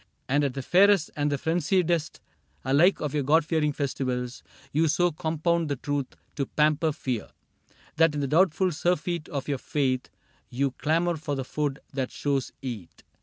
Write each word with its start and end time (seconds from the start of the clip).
And 0.27 0.43
at 0.43 0.55
the 0.55 0.63
fairest 0.63 1.11
and 1.15 1.31
the 1.31 1.37
frenziedest 1.37 2.21
Alike 2.65 3.01
of 3.01 3.13
your 3.13 3.21
God 3.21 3.45
fearing 3.45 3.71
festivals. 3.71 4.41
You 4.71 4.87
so 4.87 5.11
compound 5.11 5.69
the 5.69 5.75
truth 5.75 6.15
to 6.37 6.47
pamper 6.47 6.91
fear 6.91 7.27
That 7.97 8.15
in 8.15 8.21
the 8.21 8.27
doubtful 8.27 8.71
surfeit 8.71 9.29
of 9.29 9.47
your 9.47 9.59
faith 9.59 10.09
You 10.49 10.71
clamor 10.71 11.17
for 11.17 11.35
the 11.35 11.45
food 11.45 11.77
that 11.93 12.09
shadows 12.09 12.51
eat. 12.63 13.03